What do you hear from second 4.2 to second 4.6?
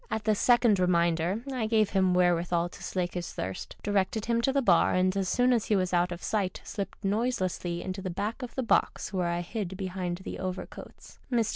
him to